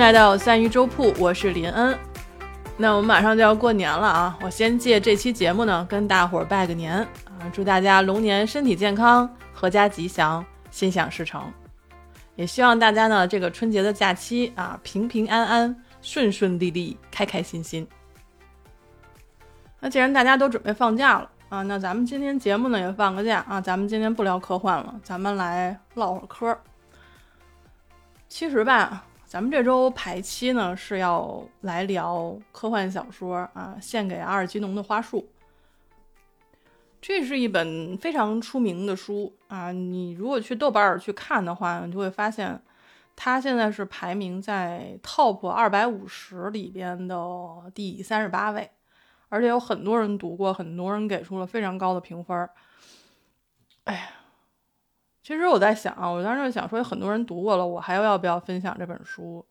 [0.00, 1.96] 来到三鱼粥铺，我是林恩。
[2.78, 4.38] 那我们马上就要过年了啊！
[4.40, 6.96] 我先借这期节目呢，跟大伙儿拜个年
[7.26, 11.52] 啊，祝大家龙年身体健康，阖家吉祥，心想事成。
[12.34, 17.86] 也希望大家呢，这个春节的假期啊，平平安安，顺顺利利，开开心心。
[19.80, 26.58] 那既然大家都准备放假了啊，那咱们今天节目呢也放个假啊，咱们今天不聊科幻了，咱们来唠会儿嗑。
[28.30, 35.20] 其实吧，咱们这周排期呢是要来聊科幻小说啊，《献给阿尔基农的花束》。
[37.00, 42.60] 这是一本非常出名的书啊，你如果去豆瓣儿去看的话，你就会发现，
[43.14, 47.16] 它现在是排名在 Top 二百五十里边的
[47.72, 48.68] 第三十八位，
[49.28, 52.50] 而且有很多人读过，很多人给出了非常高的评分。
[53.84, 54.19] 哎呀。
[55.22, 59.44] 其实我在想啊，我当时就想说，有很多人读过了，我还要不要分享这本书？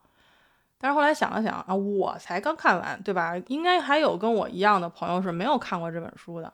[0.80, 3.38] 但是后来想了想啊，我才刚看完，对吧？
[3.48, 6.52] 应该还有跟我一样的朋友是没有看过这本书的。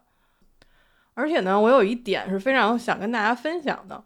[1.14, 4.04] 而且呢，我有一点是非常想跟大家分享的。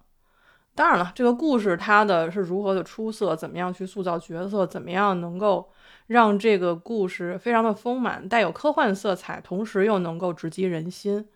[0.76, 5.72] 当然了，这个故事它的是如何的出色，怎么样去塑造角色，怎么样能够
[6.06, 11.28] 让这个故事非常的丰满，带有科幻色彩，同时又能够直击人心。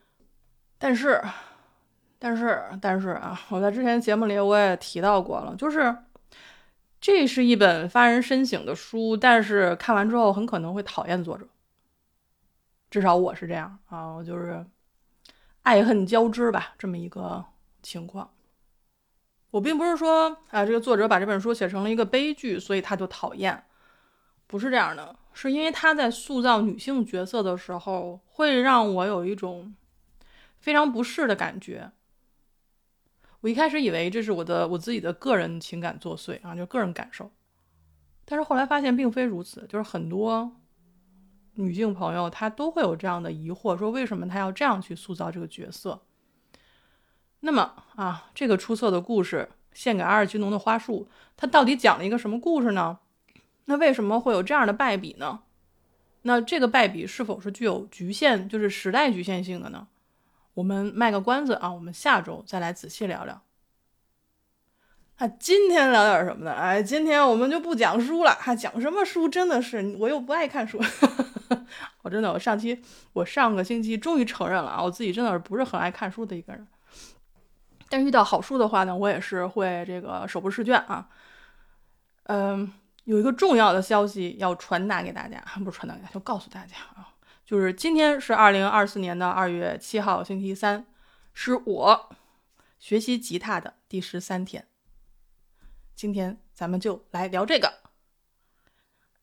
[0.78, 1.20] 但是。
[2.26, 5.94] 但是，但是啊，我在之前节目里我也提到过了，就是
[7.02, 11.46] 这是一本发人深省的书，但是看完之后很可能会讨厌作者，
[12.90, 14.66] 至少我是这样啊，我就是
[15.64, 17.44] 爱恨交织吧，这么一个
[17.82, 18.32] 情况。
[19.52, 23.66] 我并不是说啊，这个作者把这本书写成了一个悲剧，所以他就讨厌，
[24.48, 29.76] 不是这样的，是因为他在塑造女性角色的时候，会让我有一种
[30.62, 31.92] 非常不适的感觉。
[33.44, 37.30] 我一开始以为这是我的我自己的个人情感作祟啊，就个人感受，
[38.24, 40.50] 但是后来发现并非如此，就是很多
[41.56, 46.04] 女性朋友她都会有这样的疑惑，说为什么她要这样去塑造这个角色？
[47.42, 53.00] 那么啊，这个出色的故事《献给阿尔基农的花束》，它到底讲了一个什么故事呢？
[53.66, 55.42] 那为什么会有这样的败笔呢？
[56.22, 59.86] 那这个败笔是否是具有局限，就是时代局限性的呢？
[60.54, 63.42] 我们卖个关子啊，我们下周再来仔细聊聊。
[65.18, 66.52] 啊，今天聊点什么呢？
[66.52, 68.32] 哎，今天我们就不讲书了。
[68.32, 69.30] 还讲什么书？
[69.30, 70.82] 真的是我又不爱看书。
[72.02, 72.82] 我真的，我上期
[73.14, 76.68] 我上个星期终于承认了啊，我自己真的是不是很爱看书的一个人。
[77.90, 81.08] 但遇到好书的话呢，我也是会这个手不释卷啊。
[82.24, 87.13] 嗯，有一个重要的消息要传达给大家，不是传达给大家，就告诉大家啊。
[87.46, 90.86] 就是今天是二零二四年的二月七号，星期三，
[91.34, 92.10] 是我
[92.80, 94.66] 学习吉他的第十三天。
[95.94, 97.82] 今天咱们就来聊这个。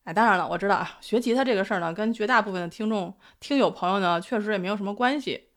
[0.04, 5.48] 哎，当然了，我知道啊，学吉他这个事儿呢，跟绝大部分的听众、听友朋友呢，确实也没有什么关系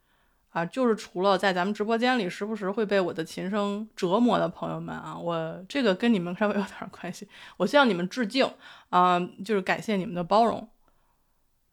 [0.52, 0.66] 啊。
[0.66, 7.28] 就是除了在咱们直播间里时不时会被我的琴声折磨的朋友们啊，我这个跟你们稍微有点关系。
[7.58, 8.50] 我向你们致敬
[8.90, 10.70] 啊，就是感谢你们的包容，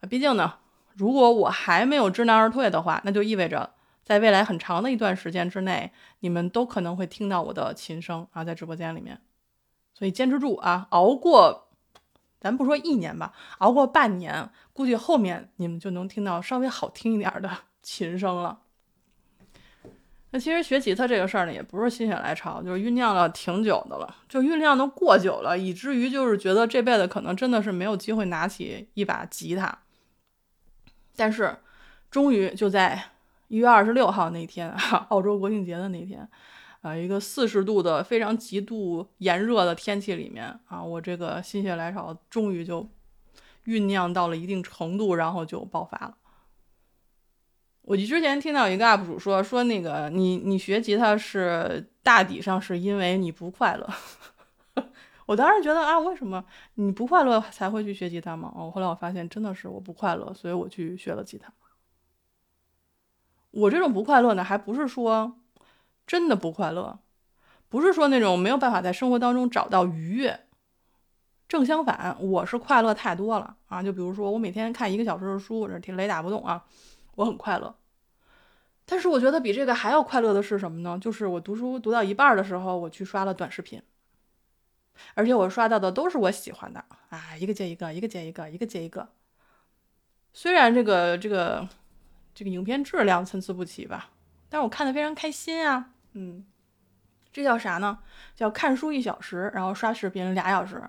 [0.09, 0.55] 毕竟呢。
[1.01, 3.71] 如果我还没有知难而退的话，那就意味着
[4.05, 9.19] 在未来很长的一段时间之内，你们都可能会听到我的琴声啊，在直播间里面。
[9.95, 11.69] 所以坚持住啊，熬过，
[12.39, 17.51] 咱不说一年吧，熬过半年，估计后面你们就能听到稍微好听一点的
[17.83, 18.59] 琴声了。
[20.33, 29.79] 那其实学吉他这个事儿呢，也不是心血来潮，就是酝酿了挺久的了，就酝酿的过久了，以至于就是觉得这辈子可能真的是没有机会拿起一把吉他。
[31.21, 31.55] 但是，
[32.11, 32.99] 终于就在
[33.49, 34.71] 一月二十六号那天，
[35.11, 36.27] 澳洲国庆节的那天，
[36.81, 42.89] 啊，一个四十度的非常极度炎热的天气里面，啊，我这个心血来潮，终于就
[43.67, 46.17] 酝酿到了一定程度，然后就爆发了。
[47.83, 53.87] 我之前听到一个 UP 主说，说那个你你学吉他是大抵上是因为你不快乐。
[55.31, 56.45] 我当时觉得啊，为什么
[56.75, 58.53] 你不快乐才会去学吉他吗？
[58.53, 61.53] 哦，后来我发现真的是我不快乐，所以我去学了吉他。
[63.53, 65.39] 我这种不快乐呢，还不是说
[66.05, 66.99] 真的不快乐，
[67.69, 70.49] 不是说那种没有办法在生活当中找到愉悦。
[71.47, 73.81] 正相反，我是快乐太多了啊！
[73.81, 76.65] 就比如说，我每天看一个小时的书，这雷打不动啊，
[77.15, 77.73] 我很快乐。
[78.85, 80.99] 但是我觉得比这个还要快乐的是什么呢？
[81.01, 83.81] 就是我读书读到一半的时候，我去刷了短视频。
[85.15, 89.09] 而且我刷到的都是我喜欢的啊，一个接一个，一个接一个，一个接一个。
[90.33, 91.69] 虽然这个这个
[92.35, 94.11] 这个影片质量参差不齐吧，
[94.49, 95.91] 但我看的非常开心啊。
[96.13, 96.45] 嗯，
[97.33, 97.99] 这叫啥呢？
[98.35, 100.83] 叫看书一小时，然后刷视频俩小时。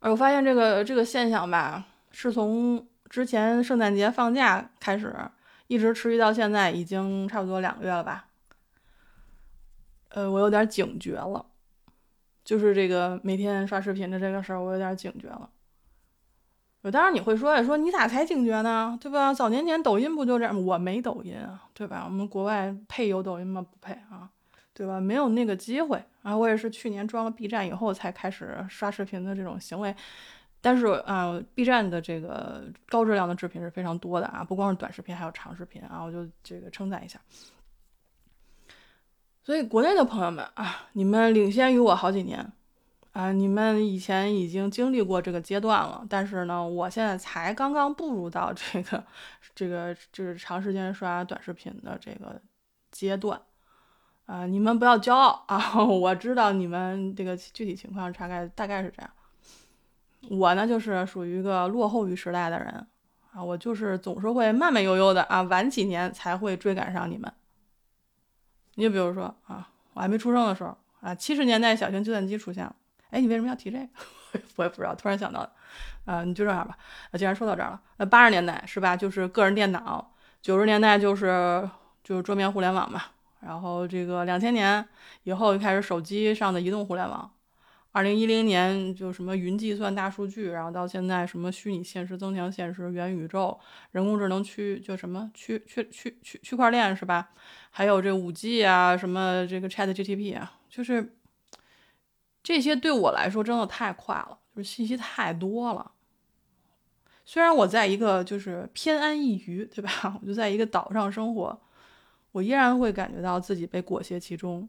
[0.00, 5.12] 而我发现这个这个现象吧，是从之前圣诞节放假开始，
[5.66, 8.28] 一直持续到现在，已经差不多两个月了吧。
[10.10, 11.44] 呃，我有点警觉了，
[12.48, 15.50] 就是这个每天刷视频的这个事儿，我有点警觉了。
[16.90, 18.96] 当然你会说，说你咋才警觉呢？
[18.98, 19.34] 对吧？
[19.34, 20.64] 早年间抖音不就这样？
[20.64, 22.04] 我没抖音啊，对吧？
[22.06, 23.60] 我们国外配有抖音吗？
[23.60, 24.30] 不配啊，
[24.72, 24.98] 对吧？
[24.98, 26.34] 没有那个机会啊。
[26.34, 29.94] 我也是去年装了 B 站以后才开始刷视频的这种行为。
[30.62, 37.20] 但是啊，B 站的这个高质量的视频是非常多的啊，不光是短视频，还有长视频啊，我就这个称赞一下。
[39.48, 42.52] 所以国内的朋友们啊，你们领先于我好几年。
[43.12, 49.02] 啊，你们以前已经经历过这个阶段了，但是呢，我现在才刚刚步入到这个、
[49.54, 52.38] 这个就是长时间刷短视频的这个
[52.92, 53.40] 阶段。
[54.26, 55.74] 啊，你们不要骄傲啊！
[55.82, 59.10] 我知道你们这个具体情况大概大概是这样。
[60.28, 62.86] 我呢，就是属于一个落后于时代的人
[63.32, 67.32] 啊，我就是总是会慢慢悠悠的啊，晚几年才会追赶上你们。
[68.78, 72.72] 你就比如说啊，我还没出生的时候啊，七十年代小型计算机出现了。
[73.10, 74.40] 哎，你为什么要提这个？
[74.54, 75.50] 我也不知道，突然想到的。
[76.04, 76.78] 啊，你就这样吧。
[77.10, 78.96] 那既然说到这儿了，那八十年代是吧？
[78.96, 81.68] 就是个人电脑；九十年代就是
[82.04, 83.02] 就是桌面互联网嘛。
[83.40, 84.86] 然后这个两千年
[85.24, 87.28] 以后就开始手机上的移动互联网。
[87.92, 93.58] 二零一零年就什么云计算、大数据，然后到现在什么虚拟现实、增强现实、元宇宙、
[93.92, 97.30] 人工智能区，就什么区区区区区块链是吧？
[97.70, 101.14] 还有这五 G 啊，什么这个 Chat GTP 啊，就是。
[102.40, 105.92] 这些对我来说真的太快了，就是信息太多了。
[107.26, 110.16] 虽然我在一个就是偏安一隅，对吧？
[110.22, 111.60] 我就在一个岛上生活，
[112.32, 114.66] 我依然会感觉到自己被裹挟其中。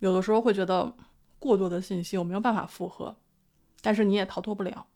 [0.00, 0.92] 有的时候会觉得
[1.46, 3.16] 过多的信息我没有办法负荷，
[3.80, 4.86] 但是你也逃脱不了。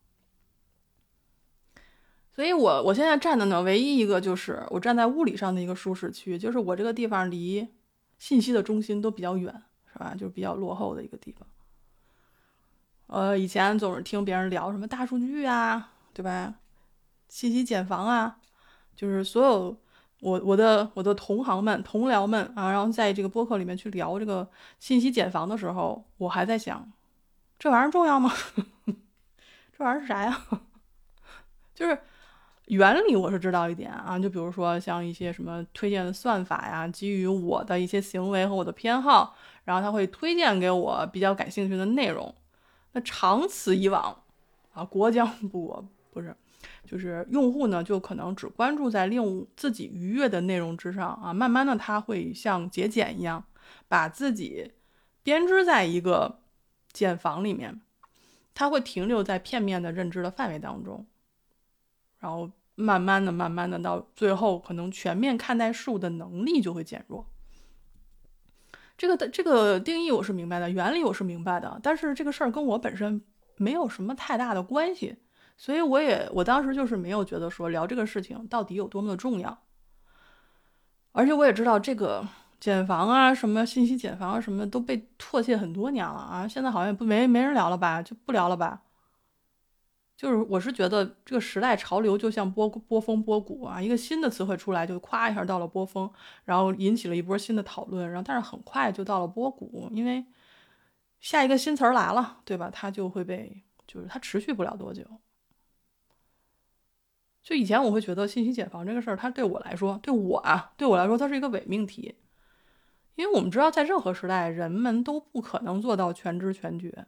[2.35, 7.69] 所以我我现在站的呢，唯一一个就是我站在物理上的一个舒适区，就是我这个地方离
[8.19, 9.63] 信息的中心都比较远。
[9.93, 10.15] 是吧？
[10.15, 11.45] 就是比较落后的一个地方。
[13.09, 16.55] 呃，以前总是听别人聊什么大数据啊，对吧？
[17.29, 18.39] 信息茧房啊，
[18.95, 19.77] 就是所有
[20.21, 26.91] 我我的我的同行们、同僚们啊，然后在这个播客里面去聊这个信息茧房的时候，我还在想，
[27.59, 28.33] 这玩意儿重要吗？
[29.77, 30.41] 这玩意儿是啥呀？
[31.75, 31.99] 就是。
[32.67, 39.35] 原理我是知道一点啊，就比如说像一些什么推荐的算法呀，基于我的一些行为和我的偏好，
[39.65, 42.33] 然后他会推荐给我比较感兴趣的内容。
[42.93, 44.17] 那长此以往
[44.73, 46.33] 啊，国将不国不是，
[46.91, 53.45] 就是用户呢就可能只关注在令自己愉悦的内容之上啊，慢慢的他会像节俭一样，
[53.87, 54.73] 把自己
[55.23, 56.41] 编织在一个
[56.93, 57.81] 茧房里面，
[58.55, 61.07] 他会停留在片面的认知的范围当中，
[62.19, 62.51] 然后。
[62.77, 67.27] 慢慢的，慢慢的，到最后，可能全面看待事物的能力就会减弱。
[68.97, 73.21] 这个的这个定义我是明白的，原理我是明白的，但是这个事儿跟我本身
[73.59, 75.17] 没有什么太大的关系，
[75.61, 79.67] 所以我也我当时就是没有觉得说聊这个事情到底有多么的重要。
[81.13, 82.27] 而且我也知道这个
[82.59, 88.85] 减房啊，什么信息减房啊，什么都被唾弃很多年了啊，现在好像也不没没人聊了吧，就不聊了吧。
[90.17, 96.11] 就是我是觉得这个时代潮流就像波波峰波谷啊，一个新的词汇出来就咵一下到了波峰，
[96.47, 100.25] 然后引起了一波新的讨论，然后但是很快就到了波谷，因为
[101.21, 102.71] 下一个新词儿来了，对吧？
[102.73, 105.05] 它就会被就是它持续不了多久。
[107.43, 112.15] 就以前我会觉得信息茧房这个事儿，它对我来说，对我啊，对我来说它是一个伪命题，
[113.15, 117.07] 因为我们知道在任何时代，人们都不可能做到全知全觉。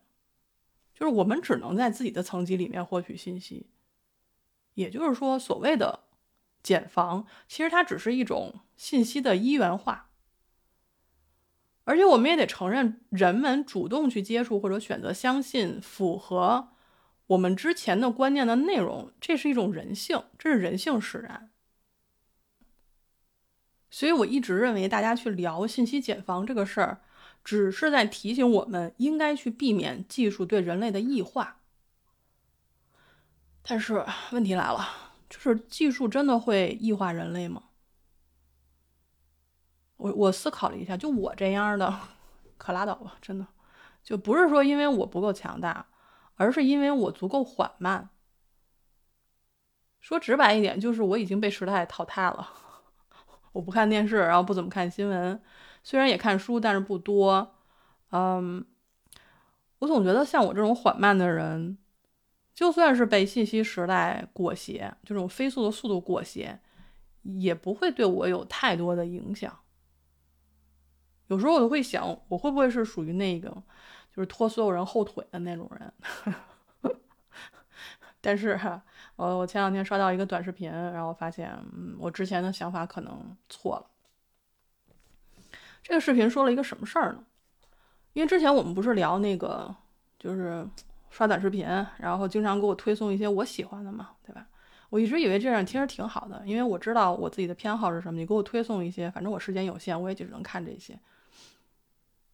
[0.95, 3.67] 就是我们只能在自己的层级里面获取信息，
[4.75, 6.01] 也就是说，所谓的
[6.63, 10.11] 茧房，其实它只是一种信息的一元化。
[11.85, 16.69] 而且我们也得承认，人们主动去接触或者选择相信符合
[17.33, 21.51] 我们之前的观念的内容，这是一种人性，这是人性使然。
[23.91, 27.01] 所以我一直认为，大家去聊信息茧房这个事儿。
[27.45, 31.61] 只是在提醒我们应该去避免技术对人类的异化，
[33.63, 34.89] 但是问题来了，
[35.29, 37.65] 就是技术真的会异化人类吗？
[39.97, 42.01] 我我思考了一下，就我这样的，
[42.57, 43.45] 可拉倒吧，真的，
[44.05, 45.85] 就不是说因为我不够强大，
[46.43, 48.11] 而是因为我足够缓慢。
[50.01, 52.49] 说直白一点，就是我已经被时代淘汰了。
[53.53, 55.41] 我不看电视，然后不怎么看新闻。
[55.85, 57.55] 虽然也看书，但是不多。
[58.11, 58.65] 嗯，
[59.79, 61.79] 我总觉得像我这种缓慢的人，
[62.53, 66.59] 就算是被信息时代裹挟，这种飞速的速度裹挟，
[67.23, 69.57] 也不会对我有太多的影响。
[71.29, 73.63] 有时候我都会想，我会不会是属于那个，
[74.15, 75.93] 就是拖所有人后腿的那种人？
[78.21, 78.81] 但是哈，
[79.17, 83.87] 我我前两天刷到一个短视频，然后发现，嗯，我之前的想法可能错了。
[85.83, 87.25] 这个视频说了一个什么事儿呢？
[88.13, 89.75] 因为之前我们不是聊那个，
[90.21, 90.65] 就是
[91.11, 91.67] 刷短视频，
[91.99, 94.47] 然后经常给我推送一些我喜欢的嘛，对吧？
[94.91, 98.21] 我一直以为这样其实挺好的，因为我知道我自己的偏好是什么。
[98.21, 100.97] 你给我推送一些，反正我时间有限，我也只能看这些。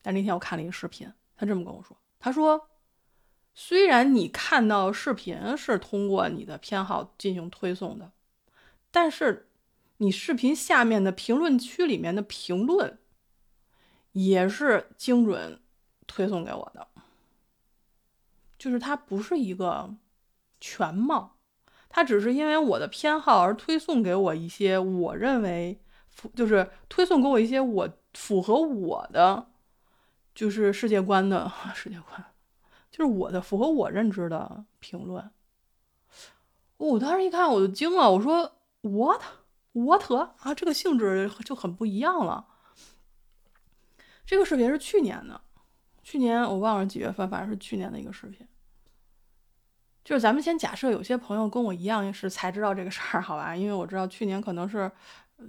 [0.02, 2.68] 但那天我看了一个视频，他这么跟我说：“他说，
[3.54, 8.10] 虽然你看到视频是通过你的偏好进行推送的，
[8.90, 9.48] 但是
[9.98, 12.98] 你视频下面的评论区里面的评论
[14.12, 15.60] 也是精准
[16.06, 16.88] 推送给我的，
[18.58, 19.94] 就是它不是一个
[20.60, 21.36] 全貌。”
[21.90, 25.80] 他只是因为我的偏好而推送给我一些我认为，
[26.36, 29.46] 就是推送给我一些我符合我的，
[30.38, 32.24] 就是世界观的 世界观，
[32.92, 35.28] 就是我的符合我认知的评论。
[36.76, 38.52] 我当时一看我就惊了，我说
[38.82, 39.20] what
[39.72, 42.46] what 啊，这个性质就很不一样了。
[44.24, 45.40] 这个视频是去年的，
[46.04, 48.46] 去年我忘了几月份，反正是去年的一个视频。
[50.04, 53.56] 就是咱们先假设有些朋友跟我一样是才知道这个事儿，好吧？
[53.56, 54.88] 因为我知道去年可能是，
[55.38, 55.44] 呃，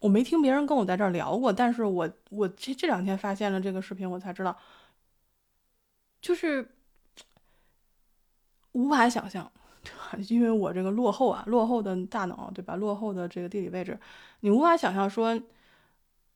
[0.00, 4.56] 我没听别人跟我在这儿聊过，但是我我这这两天发现了这个视频，我才知道，
[6.20, 6.68] 就是
[8.72, 9.50] 无法想象，
[9.82, 10.24] 对吧？
[10.28, 12.76] 因为我这个落后啊，落后的大脑，对吧？
[12.76, 13.98] 落后的这个地理位置，
[14.40, 15.38] 你无法想象说，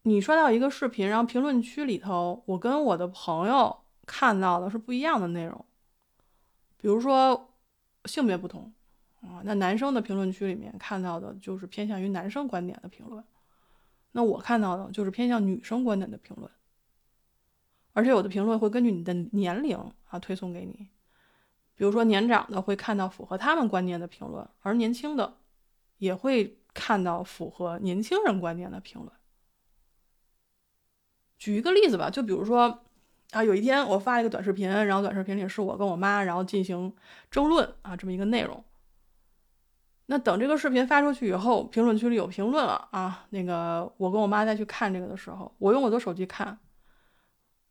[0.02, 5.64] 你刷到一个视频，然后评论区里头，我跟我的朋友看到的是不一样的内容。
[6.76, 7.54] 比如说
[8.04, 8.70] 性别不同
[9.22, 13.24] 啊，那男生的评论区里面看到的就是偏向于男生观点的评论，
[14.16, 16.50] 那我看到的就是偏向女生观点的评论，
[17.92, 19.76] 而且有的评论会根据你的年龄
[20.08, 20.88] 啊推送给你，
[21.74, 25.36] 比如说年长的会看到符合他们观念的评论，而年轻的
[25.98, 29.12] 也会看到符合年轻人观念的评论。
[31.38, 32.80] 举一个例子吧，就比如说。
[33.30, 36.94] 啊，有一天我发了一个短视频，然后短视频里是我跟我妈，然后进行
[37.32, 38.62] 争论啊，这么一个内容。
[40.06, 46.58] 那等这个视频发出去以后，评论区里有评论了啊，那个我跟我妈再去看这个的时候，我用我的手机看，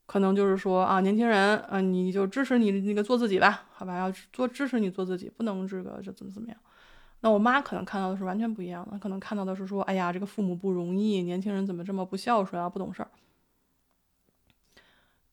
[0.06, 6.58] 可能就是说啊，年轻人，嗯，你就支持你那个做自己吧，好吧，要做支持你做自己，不能这个这怎么怎么样。
[7.20, 13.10] 那我妈可能看到的是完全不一样的，可能看到的是说，哎呀，这个父母不容易，年轻人怎么这么不孝顺啊，不懂事儿。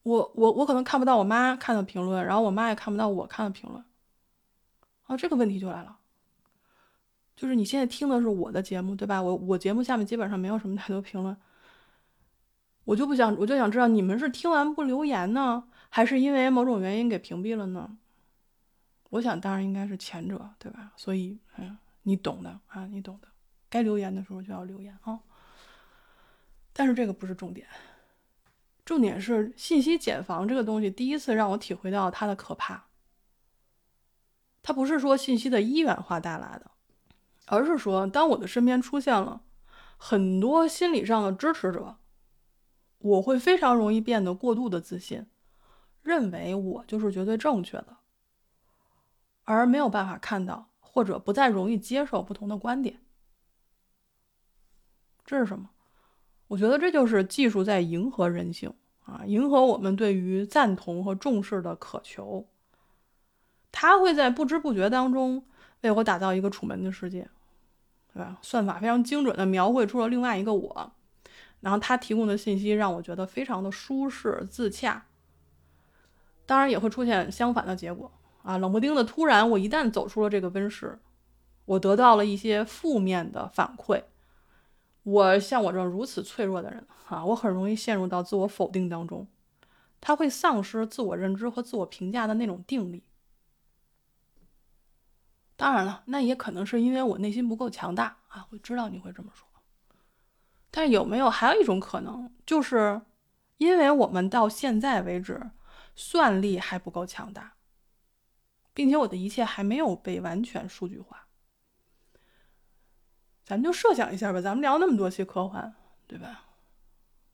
[0.03, 3.83] 我我我可能看不到我妈看的评论，然后我妈也看不到我看的评论，
[5.07, 5.97] 啊，这个问题就来了，
[7.35, 9.21] 就是你现在听的是我的节目，对吧？
[9.21, 11.35] 我我节目下面基本上没有什么太多评论，
[12.83, 17.97] 我就不想，我就想知道你们是听完不留言呢，还是因为某种原因给屏蔽了呢？
[19.09, 20.93] 我想当然应该是前者，对吧？
[20.95, 23.27] 所以，嗯，你懂的啊，你懂的，
[23.69, 25.19] 该留言的时候就要留言啊，
[26.71, 27.67] 但是这个不是重点。
[28.85, 32.85] 重点是信息茧房这个东西，第一次让我体会到它的可怕。
[34.63, 36.71] 它不是说信息的一元化带来的，
[37.51, 39.41] 而是说，当我的身边出现了
[39.97, 41.97] 很多心理上的支持者，
[42.99, 45.27] 我会非常容易变得过度的自信，
[46.01, 47.97] 认为我就是绝对正确的，
[49.43, 53.01] 而没有办法看到或者不再容易接受不同的观点。
[55.25, 55.71] 这是什么？
[56.47, 58.73] 我觉得这就是技术在迎合人性。
[59.03, 62.47] 啊，迎合我们对于赞同和重视的渴求，
[63.73, 65.43] 它会在不知不觉当中
[65.81, 67.29] 为我打造一个楚门的世界，
[68.13, 68.37] 对吧？
[68.41, 70.91] 算法非常精准的描绘出了另外一个我，
[71.61, 75.05] 然后它提供的信息让我觉得非常的舒适自洽。
[76.45, 78.11] 当然也会出现相反的结果
[78.43, 80.99] 啊，冷不丁的突然，我一旦走出了这个温室，
[81.65, 84.03] 我得到了一些负面的反馈。
[85.03, 89.25] 我像我这种如此脆弱的人啊，我很容易陷入到自我否定当中，
[90.01, 93.03] 他会丧失自我认知和自我评价的那种定力。
[95.61, 99.47] 当然了，那也可能是因为我内心不够强大啊，我知道你会这么说。
[100.71, 102.99] 但有没有还有一种可能，就是
[103.57, 105.51] 因为我们到现在为止
[105.95, 107.53] 算力还不够强大，
[108.73, 111.27] 并且我的一切还没有被完全数据化。
[113.45, 115.71] 咱们就设想一下吧，咱们聊那么多期科幻，
[116.07, 116.45] 对吧？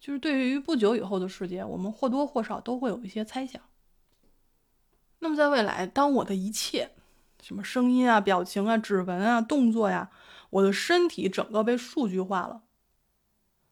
[0.02, 3.62] 就是对于不久以后的世界，我们或多或少都会有一些猜想。
[5.20, 6.92] 那么在未来，当我的一切，
[7.42, 10.12] 什么声音啊、表情啊、指纹啊、动作呀，
[10.50, 12.64] 我的身体整个被数据化了，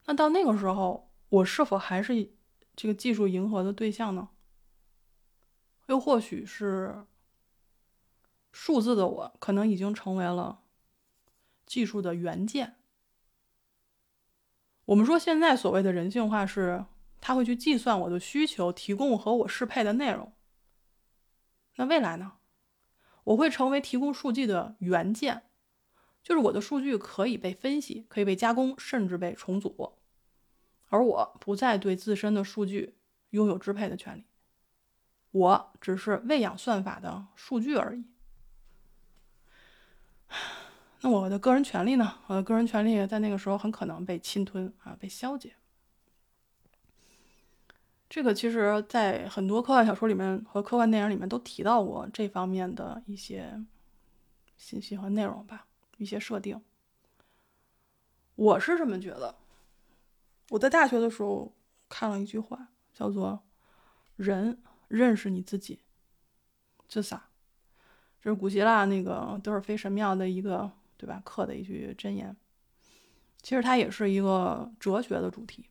[0.06, 2.32] 那到那个时候，我是否还是
[2.76, 4.30] 这个技术迎合的对象呢？
[5.88, 7.06] 又或许是
[8.52, 10.62] 数字的我，可能已经成为了
[11.66, 12.76] 技术的原件。
[14.86, 16.86] 我们说现在所谓的人性化是，
[17.20, 20.32] 他会去计算我的需求，提供和我适配的内容。
[21.76, 22.34] 那未来呢？
[23.26, 25.44] 我会成为提供数据的元件，
[26.24, 29.94] 就是我的数据可以被分析，可以被加工，甚至被重组，
[30.88, 32.96] 而我不再对自身的数据
[33.32, 34.26] 拥有支配的权利，
[35.32, 38.06] 我只是喂养算法的数据而已。
[41.02, 42.20] 那我的个人权利呢？
[42.28, 45.56] 我的个人权利在那个时候很可能被侵吞啊，被消解。
[48.16, 53.62] 这个其实，在很多科幻小说里面和科幻电影里面都提到过这方面的一些
[54.56, 55.68] 信息和内容吧，
[55.98, 56.64] 一些设定。
[58.36, 59.36] 我是这么觉得。
[60.52, 61.54] 我在大学的时候
[61.90, 63.44] 看了一句话，叫做
[64.16, 65.82] “人认识你自己”，
[66.88, 67.28] 这啥？
[68.22, 72.34] 这是古希腊那个德尔菲神庙的一个对吧刻的一句箴言。
[73.42, 75.66] 其实它也是一个哲学的主题。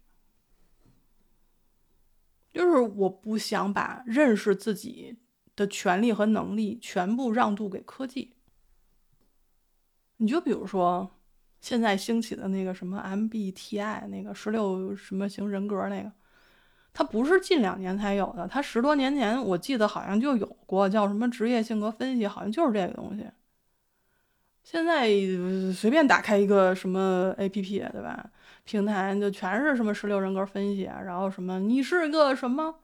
[2.55, 5.19] 就是我不想把认识自己
[5.57, 8.37] 的权利和能力全部让渡给科技。
[10.19, 11.11] 你就比如说，
[11.61, 16.13] 现在兴起的那个什么 MBTI 那个十六什么型人格那个，
[16.93, 23.27] 它不是近两年才有的，它十多年前我记得好像就有过，叫什么职业性格分析，好像就是这个东西。
[24.63, 25.09] 现在
[25.75, 28.31] 随便打开一个什么 APP，对吧？
[28.65, 32.75] 平台就全是什么十六人格分析，然后什么你是个什么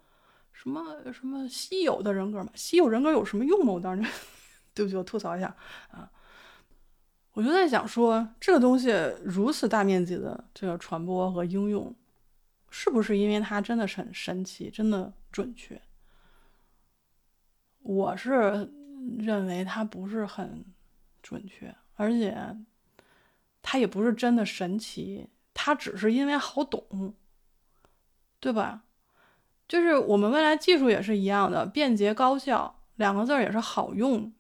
[0.53, 2.51] 什么什么稀有的人格嘛？
[2.55, 3.73] 稀有人格有什么用吗？
[3.73, 4.11] 我当时
[4.75, 5.57] 对不起，我吐槽一下
[5.91, 6.11] 啊，
[7.33, 8.91] 我就在想说，这个东西
[9.25, 11.95] 如此大面积的这个传播和应用，
[12.69, 15.81] 是不是因为它真的是很神奇，真的准确？
[17.83, 18.71] 我是
[19.19, 20.63] 认为它不是很
[21.23, 22.37] 准确，而且
[23.63, 25.27] 它也不是真的神奇。
[25.55, 27.15] 它只是因为好懂，
[28.39, 28.85] 对吧？
[29.69, 34.33] 就是我们未来技术也是一样的，便捷高效两个字也是好用。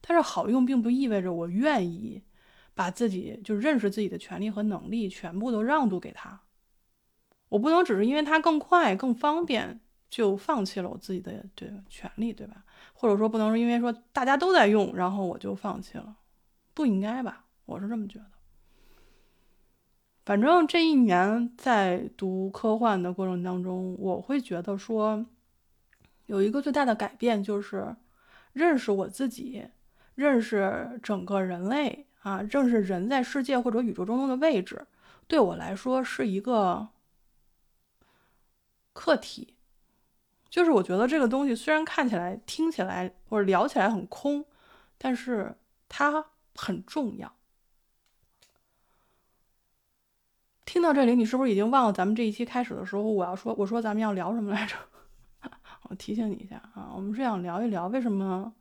[0.00, 2.22] 但是好用并不意味着我愿意
[2.74, 6.40] 把自己就认识自己的权利和能力全部都让渡给他。
[7.50, 12.64] 我不能只是因为它更快更方便就放弃了我自己的这个权利，对吧？
[12.92, 16.16] 或者说不能是因为说大家都在用，然后我就放弃了，
[16.74, 17.44] 不应该吧？
[17.66, 18.39] 我是这么觉得。
[20.24, 25.26] 反正这一年在读科幻的过程当中，我会觉得说，
[26.26, 27.96] 有一个最大的改变就是
[28.52, 29.66] 认识我自己，
[30.14, 34.86] 认识整个人类啊，认识人在世界或者宇宙中的位置，
[35.26, 36.88] 对我来说是一个
[38.92, 39.54] 课题。
[40.48, 44.44] 就是我觉得这个东西虽然看起来、听起来或者聊起来很空，
[44.98, 45.56] 但是
[45.88, 47.32] 它很重要。
[50.70, 54.76] 听到这里，你是不是已经忘了咱们这一期开始的时候我要说，我说咱们要聊什么来着？
[55.90, 58.54] 我提醒你一下啊，我们是想聊一聊为什么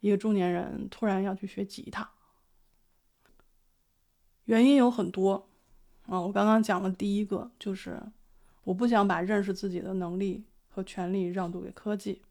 [0.00, 2.08] 一个中年人突然要去学吉他。
[4.46, 5.46] 原因有很多
[6.06, 8.00] 啊，我刚刚讲了第一个，就是
[8.64, 12.22] 我不想把认识自己的能力和权利让渡给科技。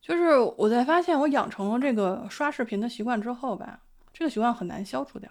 [0.00, 5.30] 就是我在发现我养成了这个刷视频的习惯之后吧，这个习惯很难消除掉。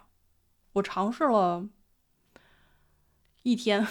[0.74, 1.68] 我尝试了。
[3.44, 3.86] 一天，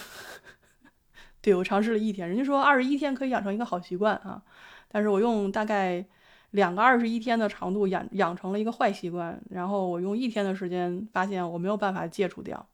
[1.40, 2.28] 对我尝试了一天。
[2.28, 4.42] 人家说二十一天可以养成一个好习惯啊，
[4.88, 6.04] 但是我用大概
[6.50, 12.68] 两个二十一天的长度养养成了一个坏习惯，然后我用一天的时间发现我没有办法戒除掉，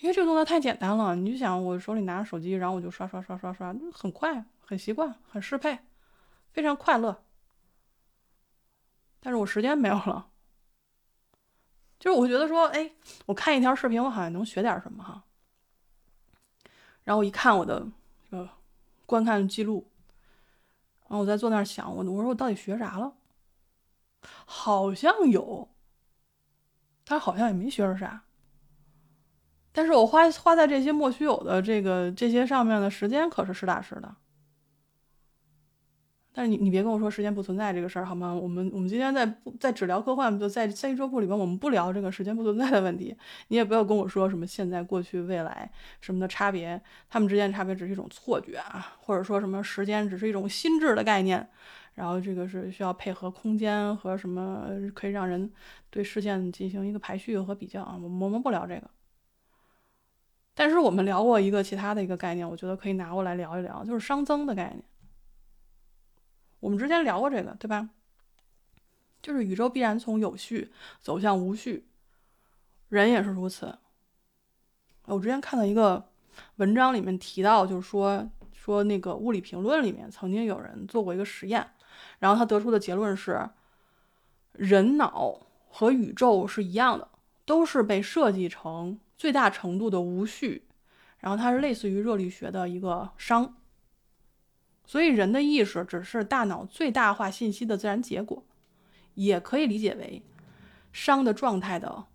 [0.00, 1.14] 因为这个动作太简单了。
[1.16, 5.78] 你就想我手里拿着手机，然后我就刷刷刷刷刷，很快，很习惯，很适配，
[6.52, 7.24] 非常快乐。
[9.20, 10.28] 但是我时间没有了，
[11.98, 12.90] 就是我觉得说，哎，
[13.26, 15.24] 我看一条视频，我好像能学点什么哈。
[17.10, 17.84] 然后我一看我的
[18.30, 18.48] 呃
[19.04, 19.84] 观看记录，
[21.08, 23.14] 然后我在坐那儿想，我我说我到底学啥了？
[24.46, 25.68] 好像有，
[27.04, 28.22] 但好像也没学着啥。
[29.72, 34.14] 但是我花花在这些莫须有的这个这些上面的时间可是实打实的。
[36.32, 38.32] 但是你你别跟我说时间不存在这个事儿好吗？
[38.32, 43.16] 我们我们今天在不在只聊科幻，就在三一周部里边，我们不聊这个时间不存在的问题。
[43.48, 45.68] 你也不要跟我说什么现在、过去、未来
[46.00, 51.44] 什么的差别，他们之间的差别只是一种错觉啊，或者说什么时间只是一种心智的概念，
[51.94, 55.50] 然后这个是需要配合空间和什么可以让人
[55.90, 57.98] 对事件进行一个排序和比较啊。
[58.00, 58.88] 我们我们不聊这个。
[60.54, 64.84] 但是我们聊过一个其他的一个概念，我觉得可以拿过来聊一聊，就是熵增的概念。
[66.60, 67.88] 我们之前聊过这个，对吧？
[69.20, 71.86] 就是宇宙必然从有序走向无序，
[72.88, 73.78] 人也是如此。
[75.04, 76.08] 我之前看到一个
[76.56, 81.70] 文章里面提到，就是说说那个物理评论里面曾经有人做过一个实验，
[82.18, 83.48] 然后他得出的结论是，
[84.52, 87.08] 人脑和宇宙是一样的，
[87.44, 90.66] 都是被设计成最大程度的无序，
[91.18, 93.50] 然后它是类似于热力学的一个熵。
[94.90, 98.44] 所以，人的意识只是大脑最大化信息的自然结果，
[99.14, 100.20] 也可以理解为
[100.92, 102.06] 熵的状态的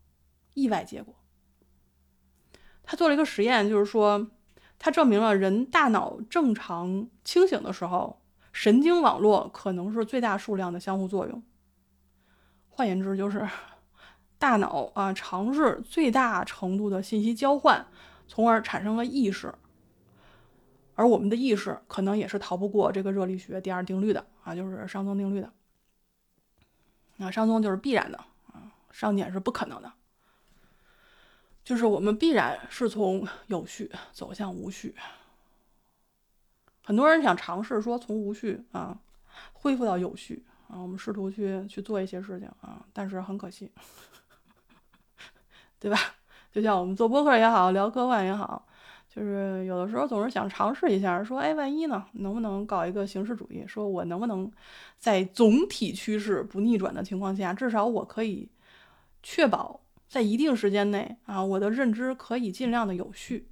[0.56, 1.16] 意外结果。
[2.84, 4.30] 他做了一个实验，就是说，
[4.78, 11.42] 他证明了人大脑正常清醒的时候，神经网络可能是最大数量的相互作用。
[12.68, 13.48] 换言之，就是
[14.38, 17.88] 大脑啊尝试最大程度的信息交换，
[18.28, 19.56] 从而产生了意识。
[20.96, 25.52] 而我们的意识可能也是逃不过这个热力学第二定律的啊，就是熵增定律的。
[27.18, 28.18] 那熵增就是必然的
[28.52, 29.92] 啊，熵减是不可能的。
[31.64, 34.96] 就是我们必然是从有序走向无序。
[36.84, 39.00] 很多人想尝试说从无序啊
[39.54, 43.72] 恢复到有序啊，我们试图去去做一些事情啊，但是很可惜，
[45.80, 45.98] 对吧？
[46.52, 48.68] 就像我们做播客也好，聊科幻也好。
[49.16, 52.06] 就是有的时候总是想尝试一下，说哎，万一呢？
[52.16, 53.64] 能不能搞一个形式主义？
[53.66, 54.52] 说我能不能
[54.98, 58.52] 在总体趋势不逆转的情况下，至少我可以
[59.24, 63.50] 确保在一定时间内啊，我的认知可以尽量的有序。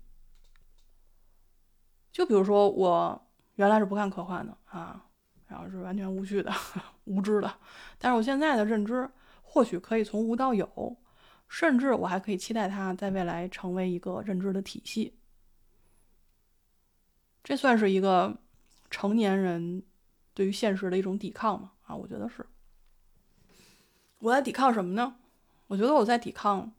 [2.11, 5.05] 就比如说我原来是不看科幻的啊，
[5.47, 6.51] 然后是完全无序的、
[7.05, 7.49] 无知的，
[7.97, 9.09] 但是我现在的认知
[9.41, 10.97] 或许可以从无到有，
[11.47, 15.13] 甚至我还可以期待它在未来成为一个认知的体系。
[17.43, 18.37] 这算是一个
[18.89, 19.83] 成年人
[20.33, 21.71] 对于现实的一种抵抗嘛？
[21.85, 22.45] 啊，我觉得是。
[24.19, 25.17] 我在抵抗什么呢？
[25.67, 26.71] 我觉得我在抵抗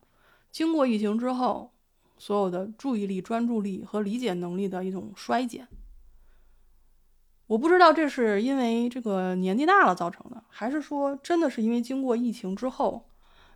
[0.50, 1.72] 经过疫情之后
[2.16, 5.68] 所有的注意力、专注力和理解能力的一种衰减。
[7.46, 13.10] 我不知道这是因为这个年纪大了造成的，还是说真的是因为经过疫情之后，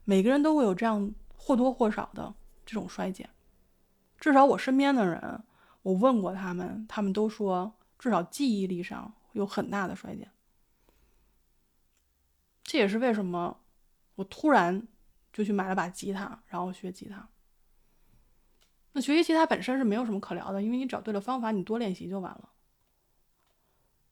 [0.05, 2.35] 每个人都会有这样或多或少的
[2.67, 3.31] 这种衰减。
[4.21, 5.43] 至少我身边的人。
[5.89, 10.31] 我问过他们，他们都说至少记忆力上有很大的衰减。
[12.63, 13.59] 这也是为什么
[14.17, 14.87] 我突然
[15.33, 17.27] 就去买了把吉他，然后学吉他。
[18.93, 22.51] 那学习吉他本身是没有什么可聊的，因为你找对了方法，你多练习就完了。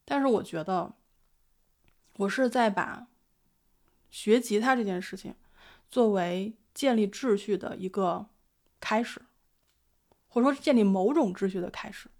[0.07, 0.95] 但是我觉得，
[2.17, 3.07] 我是在把
[4.11, 5.35] 学吉他这件事情
[5.91, 8.31] 作为建立秩序的一个
[8.81, 9.21] 开始。
[10.29, 12.11] 或者说建立某种秩序的开始，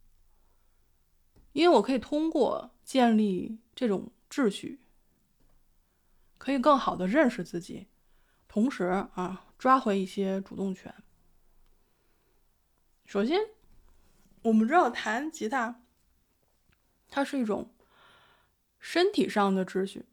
[1.53, 4.81] 因为我可以通过建立这种秩序，
[6.39, 7.89] 可以更好的认识自己，
[8.49, 10.95] 同时啊，抓回一些主动权。
[13.05, 13.39] 首先，
[14.43, 15.83] 我们知道弹吉他，
[17.09, 17.71] 它是一种
[18.79, 20.07] 身体上的秩序，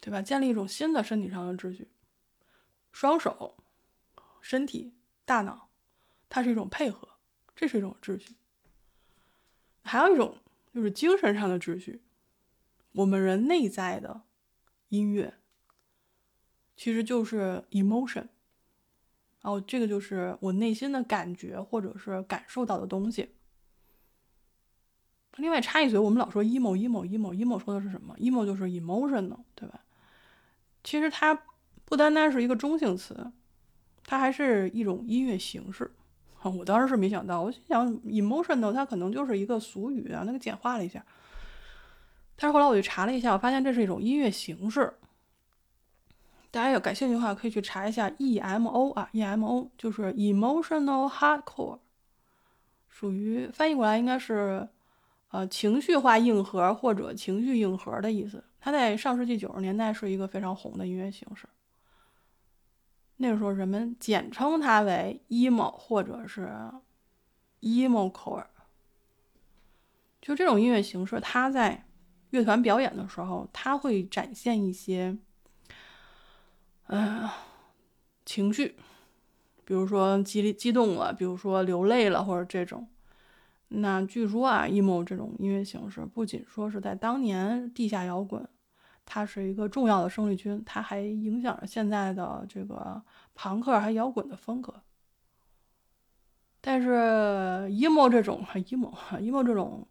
[0.00, 0.22] 对吧？
[0.22, 1.88] 建立一种新的身体上的秩序，
[2.92, 3.56] 双手、
[4.40, 5.68] 身体、大脑，
[6.28, 7.15] 它是一种配合。
[7.56, 8.36] 这是一种秩序，
[9.82, 10.36] 还有一种
[10.74, 12.02] 就是精神上的秩序。
[12.92, 14.22] 我们人内在的
[14.90, 15.34] 音乐，
[16.76, 18.28] 其实就是 emotion，
[19.40, 23.30] 然后这个就是我内心的感觉或者是感受到的东西。
[25.36, 29.84] 另外插一嘴，我们老说 emo，emo，emo，emo 说的是什么？emo 就是 emotional，对吧？
[30.84, 31.34] 其实它
[31.84, 33.32] 不单单是一个中性词，
[34.04, 35.90] 它还是一种音乐形式。
[36.42, 41.04] 我当时是没想到，我心想 emotional 它可能就是一个俗语啊，那个简化了一下。
[42.36, 44.94] 但是后来我就查了一下，我发现这是一种音乐形式。
[46.50, 51.78] 大家有感兴趣的话，可以去查一下 emo 啊，emo 就是 emotional hardcore，
[52.88, 54.68] 属于翻译过来应该是
[55.30, 58.42] 呃情绪化硬核或者情绪硬核的意思。
[58.60, 61.46] 它在上世纪九十年代是一个非常红的音乐形式。
[63.18, 66.50] 那时候，人们简称它为 emo 或者是
[67.60, 68.44] emo core。
[70.20, 71.86] 就这种音乐形式，它在
[72.30, 75.16] 乐团表演的时候，它会展现一些，
[76.88, 77.28] 嗯，
[78.24, 78.76] 情绪，
[79.64, 82.88] 比如说激激动了，比如说流泪了，或者这种。
[83.68, 88.48] 那据说啊，emo 这种音乐形式不仅说是在当年地下摇滚，
[89.06, 93.00] 它是一个重要的生力军，它还影响着现在的这个
[93.34, 94.82] 朋克还摇滚的风格。
[96.60, 96.90] 但是
[97.70, 99.86] emo 这种 emo emo 这种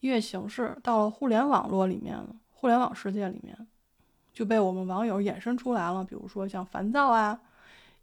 [0.00, 3.68] 音乐形式到了互联网络里面，互联网世界里面
[4.32, 7.38] 就被我们网友衍生出来了，比如说像烦躁啊、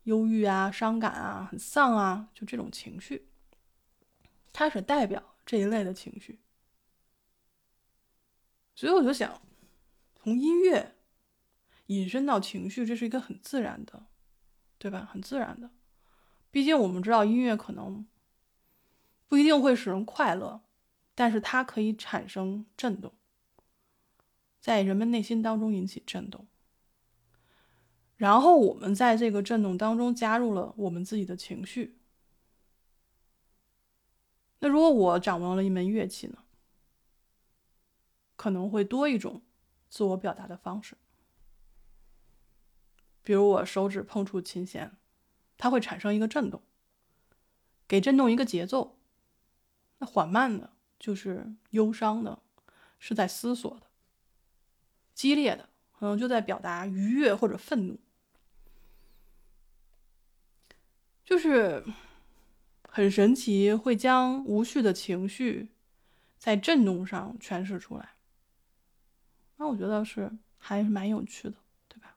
[0.04, 3.28] 忧郁啊、伤感啊、很丧啊，就这种情绪。
[4.52, 6.40] 它是代表这一类的情绪，
[8.76, 9.42] 所以我就想，
[10.24, 10.96] 从音乐
[11.88, 14.06] 引申到情绪，这是一个很自然的，
[14.78, 15.06] 对吧？
[15.12, 15.70] 很自然的。
[16.50, 18.08] 毕竟我们知道，音乐可能
[19.28, 20.64] 不一定会使人快乐，
[21.14, 23.12] 但是它可以产生震动，
[24.62, 26.48] 在人们内心当中引起震动，
[28.16, 32.00] 然后我们在这个震动当中加入了我们自己的情绪。
[34.60, 36.38] 那如果我掌握了一门乐器呢？
[38.38, 39.42] 可能会多一种
[39.94, 40.98] 自我表达的方式，
[43.22, 44.98] 比如我手指碰触琴弦，
[45.56, 46.64] 它会产生一个震动，
[47.88, 48.98] 给震动一个节奏。
[50.00, 52.42] 那缓慢的，就是忧伤的，
[52.98, 53.86] 是在思索的；
[55.14, 58.00] 激烈的，可能就在表达愉悦或者愤怒，
[61.24, 61.86] 就是。
[62.96, 65.72] 很神奇，会将无序的情绪
[66.38, 68.14] 在震动上诠释出来。
[69.58, 71.56] 那我觉得是还是蛮有趣的，
[71.88, 72.16] 对吧？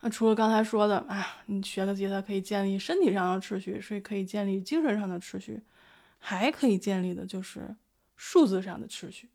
[0.00, 5.62] 那除了刚才说的啊，你学个吉他可以建立身体上的秩序，是可以建立精神上的秩序，
[6.18, 7.76] 还可以建立的就是
[8.16, 9.30] 数字上的秩序。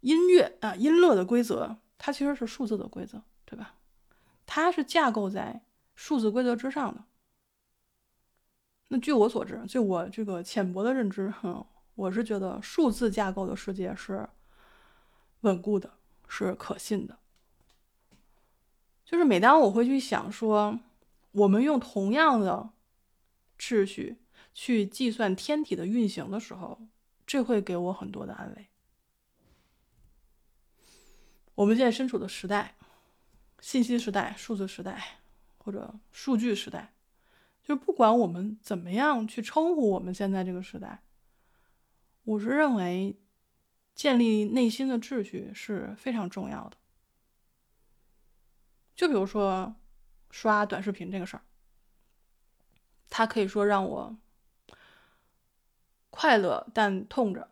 [0.00, 3.74] 音乐啊，音乐的规则，它其实是数字的规则，对吧？
[4.46, 5.62] 它是架构在。
[5.96, 7.04] 数字规则之上的，
[8.88, 14.28] 那据我所知，就我这个浅薄的认知，哼，我是觉得数字架构的世界是
[15.40, 15.94] 稳固的，
[16.28, 17.18] 是可信的。
[19.04, 20.80] 就是每当我会去想说，
[21.32, 22.70] 我们用同样的
[23.58, 24.16] 秩序
[24.52, 26.80] 去计算天体的运行的时候，
[27.26, 28.68] 这会给我很多的安慰。
[31.54, 32.74] 我们现在身处的时代，
[33.60, 35.18] 信息时代，数字时代。
[35.56, 36.92] 或者数据时代，
[37.62, 41.00] 就是不管我们怎么样去称呼我们现在这个时代，
[42.24, 43.16] 我是认为
[43.94, 46.76] 建立内心的秩序是非常重要的。
[48.96, 49.76] 就比如说
[50.30, 51.42] 刷短视频这个事儿，
[53.10, 54.16] 它可以说让我
[56.10, 57.48] 快乐，但痛着。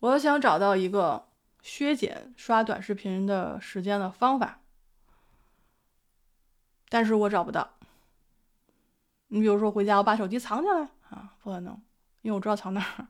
[0.00, 1.28] 我想找到一个
[1.62, 4.60] 削减刷短视频的时间的方法。
[6.88, 7.78] 但是我找不到。
[9.28, 11.80] 你比如说回家，我把手机藏起来啊，不可能，
[12.22, 13.06] 因为我知道藏哪儿。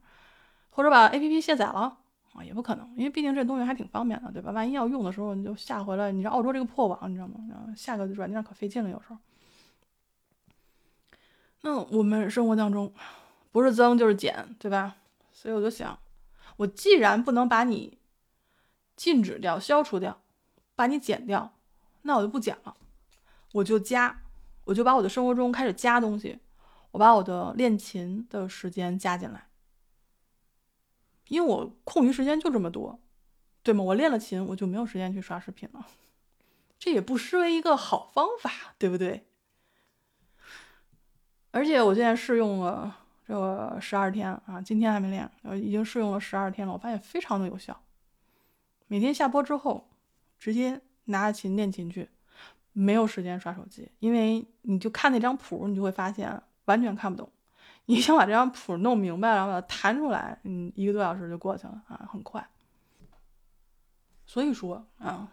[0.71, 1.99] 或者把 A P P 卸载了
[2.33, 4.51] 啊，也不可能，因为毕竟这东西还挺方便的，对吧？
[4.53, 6.11] 万一要用的时候，你就下回来。
[6.11, 7.37] 你知道澳洲这个破网，你知道吗？
[7.77, 9.19] 下个软件可费劲了，有时候。
[11.61, 12.93] 那我们生活当中
[13.53, 14.97] 不是增就是减，对吧？
[15.31, 15.99] 所以我就想，
[16.57, 17.99] 我既然不能把你
[18.97, 20.23] 禁止掉、消除掉，
[20.75, 21.53] 把你减掉，
[22.03, 22.77] 那我就不减了。
[23.53, 24.23] 我就加，
[24.65, 26.39] 我就把我的生活中开始加东西，
[26.93, 29.49] 我把我的练琴的时间加进来，
[31.29, 33.01] 因为我空余时间就这么多，
[33.63, 33.83] 对吗？
[33.83, 35.87] 我练了琴，我就没有时间去刷视频了，
[36.79, 39.27] 这也不失为一个好方法，对不对？
[41.51, 47.83] 而且我现在试用了这十二天啊，今天还没练，呃，已经试用了十二天了，我发现非常的有效。
[48.87, 49.89] 每天下播之后，
[50.39, 52.11] 直接拿着琴练琴去。
[52.75, 57.31] 没有时间刷手机，因为你就看那张谱，你就会发现完全看不懂。
[57.87, 62.49] 你想把这张谱弄明白，然后把它弹出来，嗯，一个多小时就过去了啊，很快。
[64.27, 65.33] 所以说啊，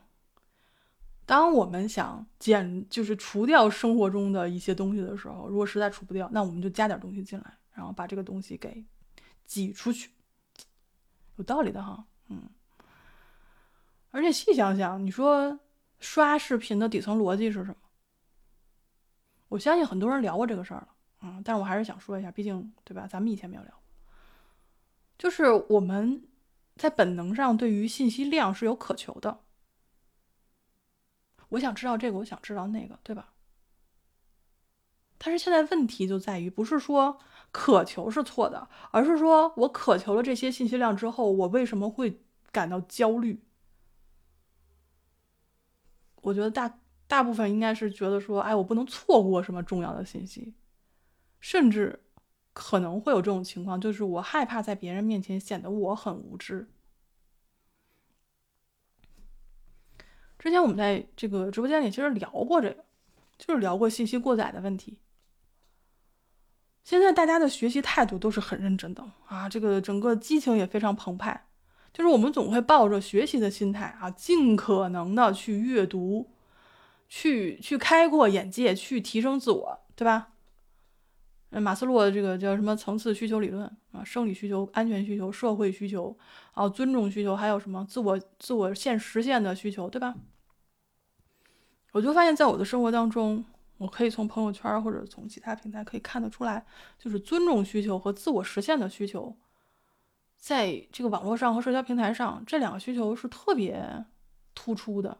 [1.25, 8.83] 当我们想减，就是除掉生活中的一些东西的时候，如果实在除不掉，那我们就加点东西进来，然后把这个东西给
[9.45, 10.11] 挤出去，
[11.35, 12.49] 有道理的哈，嗯。
[14.11, 15.59] 而且细想想，你说。
[16.01, 17.75] 刷视频的底层逻辑是什么？
[19.49, 20.87] 我相信很多人聊过这个事儿了，
[21.21, 23.05] 嗯，但是我还是想说一下，毕竟对吧？
[23.07, 23.73] 咱们以前没有聊，
[25.17, 26.23] 就是我们
[26.75, 29.41] 在本能上对于信息量是有渴求的。
[31.49, 33.33] 我想知道这个，我想知道那个，对吧？
[35.17, 37.19] 但是现在问题就在于，不是说
[37.51, 43.41] 渴求是错的，而是说我渴求了这些信息量之后，我为什么会感到焦虑？
[46.21, 50.53] 我觉得大大部分应该是觉得说，哎，我不能错过什么重要的信息，
[51.39, 51.99] 甚至
[52.53, 56.69] 可能会有这种情况，就是我害怕在别人面前显得我很无知。
[60.37, 62.85] 之前我们在这个直播间里其实聊过这个，
[63.37, 64.97] 就是聊过信息过载的问题。
[66.83, 71.47] 现在大家的学习态度都是很认真的啊，这个整个激情也非常澎湃，
[71.93, 76.31] 就是我们总会抱着学习的心态啊，尽可能的去阅读，
[77.07, 80.31] 去去开阔眼界，去提升自我，对吧？
[81.51, 86.15] 马斯洛的这个叫什么层次需求理论啊，生理需求、安全需求、社会需求，
[86.53, 90.15] 啊，尊重需求，还有什么自我自我现实现的需求，对吧？
[91.93, 93.45] 我就发现，在我的生活当中。
[93.79, 96.65] 我可以从朋友圈或者从其他平台可以看得出来，
[96.97, 99.33] 就是尊重需求和自我实现的需求，
[100.35, 104.03] 在这个网络上和社交平台上，这两个需求是特别
[104.53, 105.17] 突出的。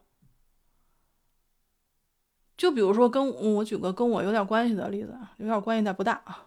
[2.60, 6.44] 就比如说，跟我举个跟我有点关系的例子，有点关系但不大啊。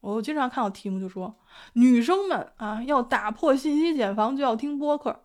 [0.00, 1.34] 我经常看到题目就说，
[1.72, 5.24] 女生们啊要打破信息茧房就要听播客。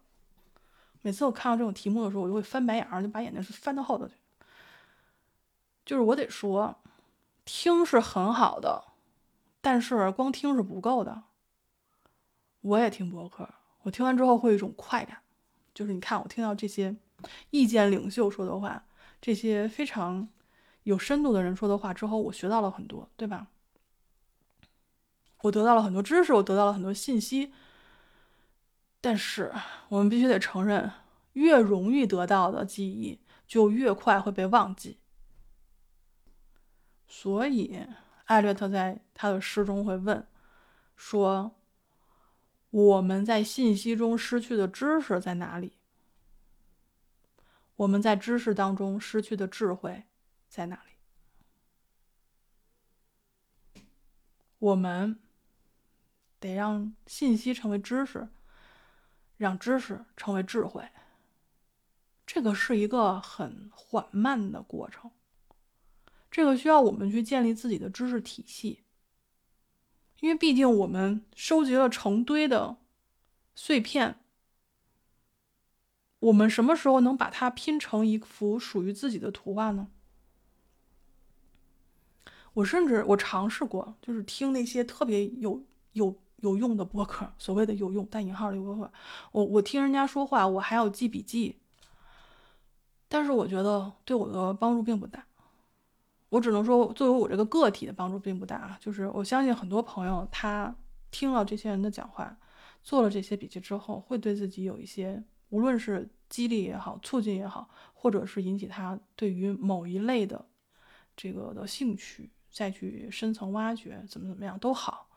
[1.01, 4.13] 每次我看到这种题目的时候，我就会翻白眼儿，就把眼睛是翻到后头去。
[5.85, 6.77] 就是我得说，
[7.43, 8.85] 听是很好的，
[9.59, 11.23] 但是光听是不够的。
[12.61, 13.49] 我也听博客，
[13.81, 15.17] 我听完之后会有一种快感，
[15.73, 16.95] 就是你看我听到这些
[17.49, 18.81] 意见领袖说的话，
[19.23, 20.27] 这些非常
[20.83, 23.47] 有深度的人说的话之后，我学到了很多，对吧？
[25.43, 27.53] 我得到了很多知识，我得到了很多信息。
[28.99, 29.53] 但是
[29.87, 30.91] 我们必须得承认，
[31.33, 34.97] 越容易得到的记忆，就越快会被忘记。
[37.07, 37.87] 所以，
[38.25, 40.27] 艾略特在他的诗中会问
[40.97, 41.55] 说
[42.71, 45.77] ：“我们在信息中失去的知识在哪里？
[47.83, 50.05] 我们在知识当中失去的智慧
[50.47, 53.81] 在哪里？
[54.57, 55.19] 我们
[56.39, 58.29] 得让信息成为知识，
[59.35, 60.87] 让知识成为智慧。
[62.25, 65.11] 这个是一个很缓慢的过程。”
[66.31, 68.85] 这个需要我们去建立自己的知识体系，
[70.21, 72.77] 因为毕竟我们收集了成堆的
[73.55, 74.22] 碎片，
[76.23, 79.89] 我们什么时候能把它拼成一幅属于自己的图画呢？
[82.53, 88.89] 我甚至我尝试过，就是听那些特别有有有用的播客，所谓的有用（带引号的播客），
[89.33, 91.59] 我我听人家说话，我还要记笔记，
[93.09, 95.25] 但是我觉得对我的帮助并不大。
[96.29, 98.77] 我只能说，作为我这个个体的帮助并不大啊。
[98.79, 100.73] 就是我相信很多朋友，他
[101.11, 102.37] 听了这些人的讲话，
[102.81, 110.47] 做了这些笔记之后，会对自己有一些，无论是激励也好，促进也好，或者是引起他对于某一类的
[111.15, 115.11] 这个的兴趣，再去深层挖掘，怎么怎么样都好。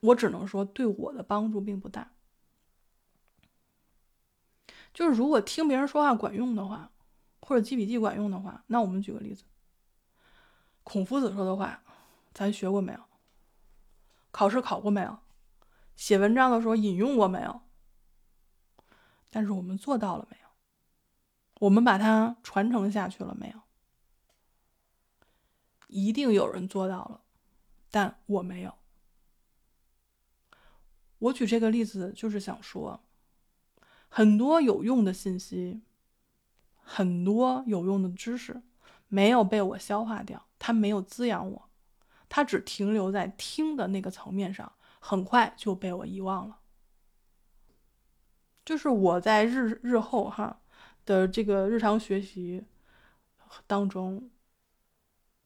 [0.00, 2.12] 我只能说，对我的帮助并不大。
[4.94, 6.90] 就是如果听别人说话管用的话，
[7.42, 9.44] 或者记笔记管用的话，那我们举个例子。
[10.82, 11.82] 孔夫子说的话，
[12.32, 13.00] 咱学过没有？
[14.30, 15.18] 考试考过没有？
[15.94, 17.60] 写文章的时候引用过没有？
[19.38, 20.48] 但是我们做到了没有？
[21.60, 23.60] 我们把它传承下去了没有？
[25.86, 27.20] 一定有人做到了，
[27.88, 28.74] 但我没有。
[31.20, 33.04] 我举这个例子就是想说，
[34.08, 35.82] 很多有用的信息，
[36.82, 38.60] 很多有用的知识。
[39.06, 41.70] 没有被我消化掉，它没有滋养我，
[42.28, 46.57] 它只停留在听的那个层面上，很快就被我遗忘了。
[48.68, 50.60] 就是我在日日后哈
[51.06, 52.66] 的这个日常学习
[53.66, 54.30] 当中，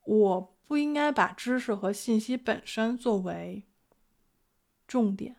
[0.03, 3.63] 我不应该把知识和信息本身作为
[4.89, 5.37] 重点，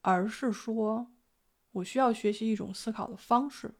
[0.00, 1.12] 而是说
[1.72, 3.74] 我需要学习一种思考的方式。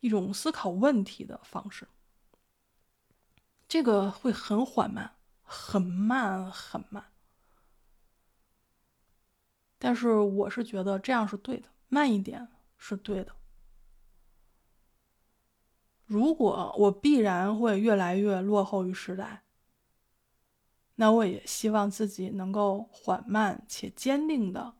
[0.00, 1.86] 一种思考问题的方式，
[3.68, 7.11] 这个会很缓慢，很慢，很慢。
[9.84, 12.46] 但是我是觉得这样是对的，慢一点
[12.78, 13.34] 是对的。
[16.06, 19.42] 如果我必然会越来越落后于时代，
[20.94, 24.76] 那我也希望自己能够缓慢且坚定的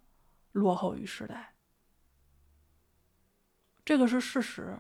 [0.53, 1.57] 落后于时代。
[3.85, 4.79] 这个是事实。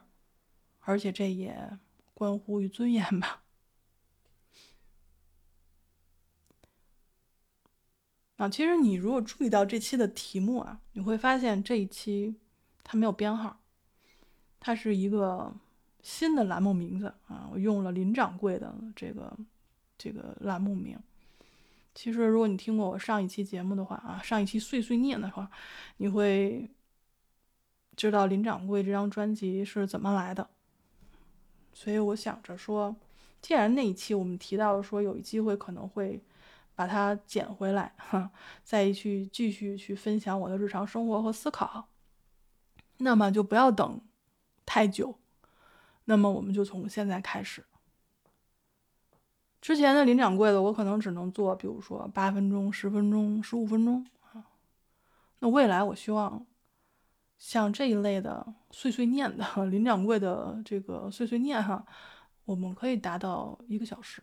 [0.84, 1.78] 而且这也
[2.12, 3.41] 关乎于尊严吧。
[8.42, 12.34] 啊，其实你如果注意到这期的题目啊，你会发现这一期
[12.82, 13.60] 它没有编号，
[14.58, 15.54] 它是一个
[16.02, 19.32] 新的栏目名字啊，我用了林掌柜的这个
[19.96, 20.98] 这个栏目名。
[21.94, 25.48] 其实如果你听过我上一期节目的话啊，上一期碎碎念的话，
[25.98, 26.68] 你会
[27.94, 30.50] 知道林掌柜这张专辑是怎么来的。
[31.72, 32.96] 所以我想着说，
[33.40, 36.20] 既然那一期我们提到了说有机会可能会。
[36.82, 38.32] 把它捡回来，哈，
[38.64, 41.86] 再去继续去分享我的日常生活和思考，
[42.98, 44.00] 那么就不要等
[44.66, 45.16] 太久，
[46.06, 47.64] 那么我们就从现在开始。
[49.60, 54.44] 之前的林掌柜的，我可能只能做，比如说八分钟、十分钟、十五分钟啊。
[55.38, 56.44] 那未来我希望
[57.38, 61.86] 像这一类的碎碎念的 林掌柜的这个碎碎念哈，
[62.44, 64.20] 我们可以达到一个小时。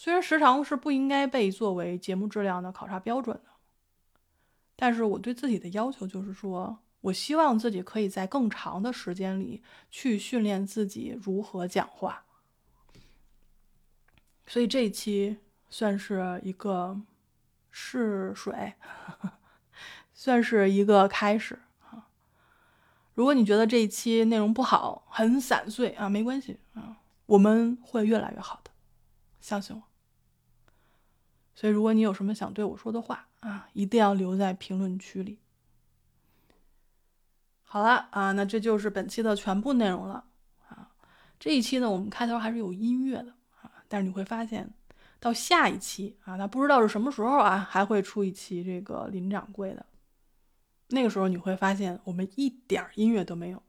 [0.00, 3.50] 虽然时长是不应该被作为节目质量的考察标准的，
[4.74, 12.24] 但是我对自己的要求就是说，我希望自己可以在更长的时间里去训练自己如何讲话。
[14.46, 15.36] 所以这一期
[15.68, 16.98] 算是一个
[17.70, 18.72] 试水，
[20.14, 22.08] 算是一个开始啊。
[23.12, 26.96] 如果你觉得这一期内容不好，很散碎啊，没关系啊，
[27.26, 28.70] 我们会越来越好的，
[29.42, 29.89] 相信我。
[31.60, 35.38] 所以，如果你有什么想对我说的话啊，一定要留在评论区里。
[37.60, 40.24] 好了啊，那这就是本期的全部内容了
[40.66, 40.90] 啊。
[41.38, 44.72] 这一期呢，我们开头还是有音乐的啊，但是你会发现，
[45.18, 49.84] 到下一期啊，那不知道是什么时候啊，还会出一期这个林掌柜的。
[50.88, 53.62] 那个时候你会发现，我们一点音乐都没有。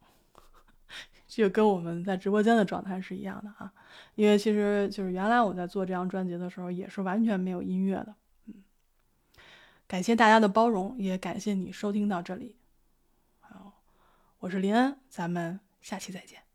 [1.33, 3.71] 就跟我们在直播间的状态是一样的啊，
[4.15, 8.13] 因为其实就是原来我在做这张专辑的时候也是完全没有音乐的，
[8.47, 8.55] 嗯，
[9.87, 12.57] 感谢大家的包容，也感谢你收听到这里，
[13.39, 13.81] 好，
[14.39, 16.50] 我是林恩，咱们下期再见。